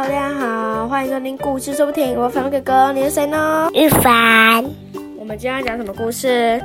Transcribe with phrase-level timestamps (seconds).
[0.00, 2.18] 好，大家好，欢迎收听故事说不停。
[2.18, 3.68] 我是凡哥哥，你是谁呢？
[3.74, 4.64] 玉凡。
[5.18, 6.58] 我们今天要讲什么故事？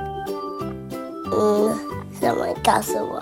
[1.33, 1.69] 嗯，
[2.17, 2.47] 什么？
[2.63, 3.21] 告诉我。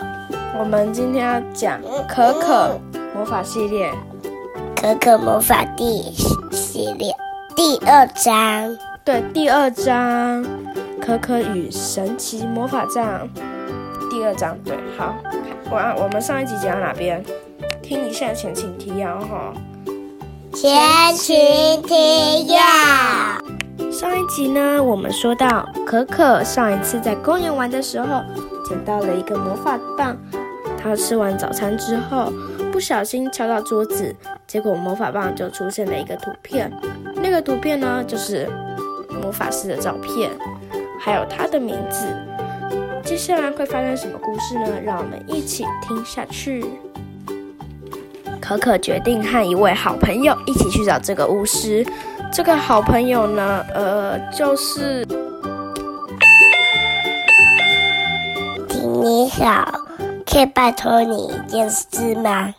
[0.60, 2.80] 我们今天要讲可可
[3.16, 3.92] 魔法系列。
[4.76, 6.04] 可可魔法第
[6.52, 7.12] 系列
[7.56, 8.78] 第二章。
[9.04, 10.46] 对，第二章
[11.02, 13.28] 可可与神奇魔法杖。
[14.12, 15.16] 第二章，对，好。
[15.72, 17.24] 我我们上一集讲到哪边？
[17.82, 19.52] 听一下前情提要哈。
[20.56, 22.60] 前情提要。
[23.92, 28.22] 上一集呢，我们说到可可上一次在公园玩的时候，
[28.64, 30.16] 捡到了一个魔法棒。
[30.78, 32.32] 他吃完早餐之后，
[32.72, 36.72] 不小心敲到桌子，结果魔法棒就出现了一个图片。
[37.16, 38.48] 那个图片呢，就是
[39.22, 40.30] 魔法师的照片，
[41.00, 42.06] 还有他的名字。
[43.04, 44.80] 接下来会发生什么故事呢？
[44.84, 46.64] 让我们一起听下去。
[48.58, 51.86] 可可决定和一位好朋友一起去找这个巫师。
[52.32, 55.06] 这个好朋友呢，呃，就是
[59.02, 59.72] 你好，
[60.26, 62.54] 可以拜托你一件事吗？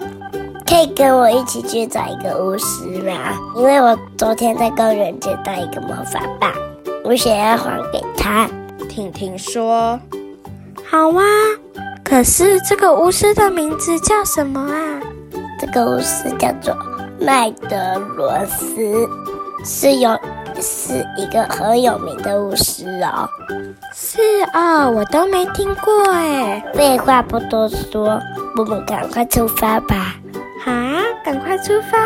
[0.66, 3.12] 可以跟我一起去找一个巫师吗？
[3.56, 6.52] 因为我昨天在公园捡到一个魔法棒，
[7.04, 8.48] 我想要还给他。
[8.88, 9.98] 婷婷说
[10.88, 11.22] ：“好啊，
[12.04, 15.00] 可是这个巫师的名字叫什么啊？”
[15.64, 16.76] 这个巫师叫做
[17.18, 19.08] 麦德罗斯，
[19.64, 20.10] 是有
[20.60, 23.26] 是一个很有名的巫师哦。
[23.94, 24.20] 是
[24.52, 26.62] 哦，我都没听过哎。
[26.74, 28.20] 废话不多说，
[28.58, 30.16] 我们赶快出发吧！
[30.62, 31.96] 好啊，赶快出发！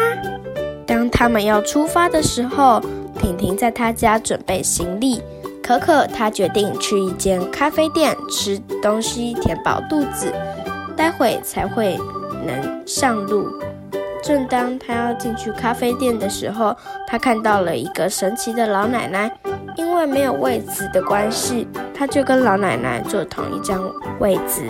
[0.86, 2.80] 当他们要出发的时候，
[3.18, 5.20] 婷婷在他家准备行李，
[5.64, 10.32] 可可她决定去一间咖啡店吃东西，填饱肚子，
[10.96, 11.98] 待会才会。
[12.46, 13.48] 能上路。
[14.22, 19.30] 正当他要进去咖啡店的时候，他看到了一个神奇的老奶奶。
[19.76, 23.80] 因为没有位子的关系，他就跟老奶奶坐同一张
[24.18, 24.62] 位子。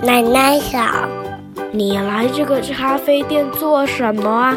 [0.00, 1.08] 奶奶好，
[1.72, 4.56] 你来这个咖啡店做什么啊？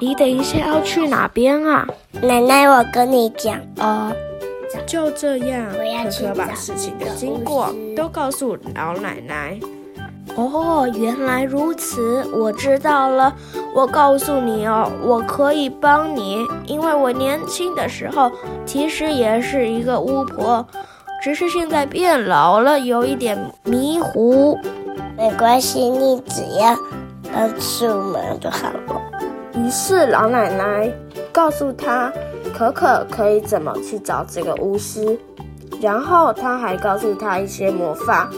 [0.00, 1.86] 你等一下要去哪边啊？
[2.22, 4.10] 奶奶，我跟你讲哦。
[4.86, 9.60] 就这样，可可把事情的经过都告诉老奶奶。
[10.38, 13.34] 哦，原来如此，我知道了。
[13.74, 18.30] 我告诉你哦，我可以帮你，因为我年轻的时候
[18.64, 20.64] 其实也是一个巫婆，
[21.20, 24.56] 只是现在变老了，有一点迷糊。
[25.16, 26.76] 没关系，你只要
[27.32, 29.02] 帮出门就好了。
[29.56, 30.88] 于是老奶奶
[31.32, 32.12] 告诉他，
[32.56, 35.18] 可可可以怎么去找这个巫师，
[35.80, 38.30] 然后他还告诉他一些魔法。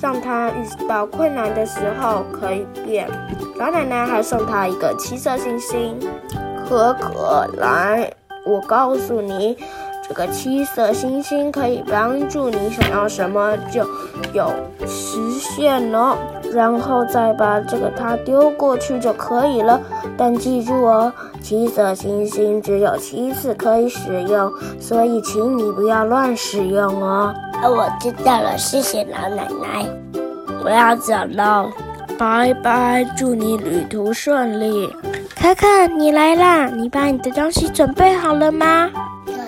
[0.00, 3.08] 让他遇到困难的时候可以变。
[3.56, 5.98] 老奶奶还送他一个七色星星。
[6.66, 8.10] 可可，来，
[8.46, 9.56] 我告诉你，
[10.08, 13.86] 这个七色星星可以帮助你想要什么就
[14.32, 14.50] 有
[14.86, 16.16] 实现了。
[16.54, 19.80] 然后再把这个它丢过去就可以了。
[20.16, 21.12] 但记住哦，
[21.42, 24.50] 七色星星只有七次可以使用，
[24.80, 27.34] 所以请你不要乱使用哦。
[27.68, 29.86] 我知道了，谢谢老奶奶，
[30.64, 31.70] 我要走了，
[32.18, 34.88] 拜拜，祝你旅途顺利。
[35.40, 38.90] 可可，你来啦，你把你的东西准备好了吗？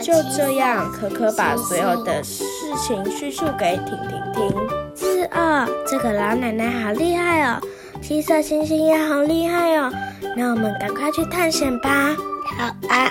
[0.00, 2.44] 就这样，可可把所有的事
[2.78, 4.54] 情叙述给婷婷听。
[4.94, 7.60] 是啊，这个老奶奶好厉害哦，
[8.02, 9.90] 七色星星也好厉害哦，
[10.36, 12.14] 那我们赶快去探险吧。
[12.58, 13.10] 好啊，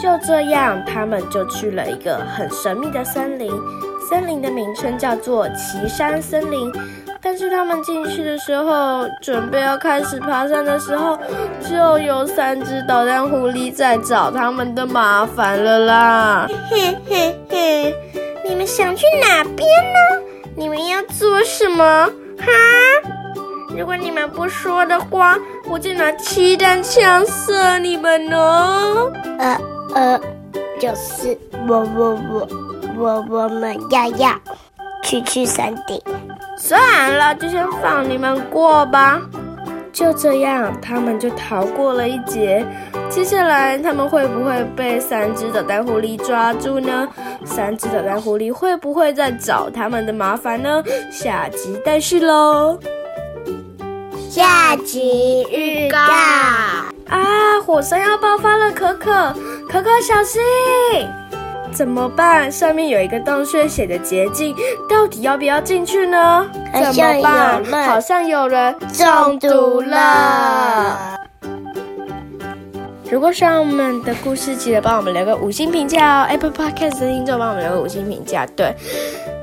[0.00, 3.50] 就这样，他们就去了一个很神秘的森林。
[4.08, 6.72] 森林的名称叫做岐山森林，
[7.20, 11.18] 但是他们进去的时候，准备要开始爬山的时候，
[11.68, 16.46] 就有三只捣蛋狐狸在找他们的麻烦了啦！
[16.70, 17.94] 嘿嘿嘿，
[18.48, 20.22] 你们想去哪边呢？
[20.54, 21.84] 你们要做什么？
[22.38, 22.46] 哈！
[23.76, 25.36] 如果你们不说的话，
[25.68, 29.10] 我就拿气弹枪射你们哦！
[29.38, 29.60] 呃
[29.94, 30.20] 呃，
[30.80, 31.36] 就是
[31.68, 32.65] 我我我。
[32.96, 34.30] 我我们要要
[35.02, 36.00] 去去山顶，
[36.58, 36.78] 算
[37.16, 39.20] 了，就先放你们过吧。
[39.92, 42.62] 就这样，他们就逃过了一劫。
[43.08, 47.08] 接下来，他们会不会被三只捣蛋狐狸抓住呢？
[47.46, 50.82] 三只捣蛋狐狸会不会再找他们的麻烦呢？
[51.10, 52.78] 下集待续喽。
[54.28, 57.58] 下集预告啊！
[57.64, 59.32] 火山要爆发了，可可，
[59.66, 60.42] 可可小心！
[61.76, 62.50] 怎么办？
[62.50, 64.56] 上面有一个洞穴，写的捷径，
[64.88, 66.50] 到底要不要进去呢？
[66.72, 67.84] 怎么办？
[67.84, 71.18] 好像有人中毒了。
[73.10, 76.26] 如果喜欢我们的故事，记得帮我们留个五星评价哦。
[76.30, 78.74] Apple Podcast 的听众帮我们留个五星评价，对。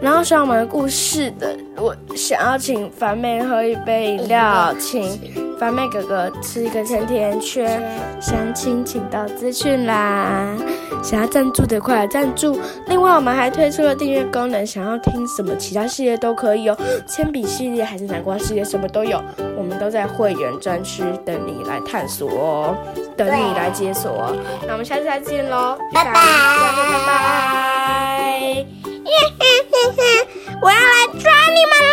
[0.02, 7.82] 然后喜欢我们的故事的，我想要请凡妹喝一杯饮料，请凡妹哥哥吃一个甜甜圈，
[8.20, 10.58] 详情请到资讯栏。
[11.02, 12.60] 想要赞助的快来赞助。
[12.88, 16.78] 另外，我们还推出了订阅功能，想要听什么其他系列都可以哦，
[17.08, 19.24] 铅笔系列还是南瓜系列，什么都有，
[19.58, 22.76] 我们都在会员专区等你来探索哦，
[23.16, 24.36] 等你来解锁哦。
[24.68, 26.20] 那我们下次再见喽，拜拜拜
[27.08, 28.66] 拜。
[30.62, 31.93] 我要来抓你们喽，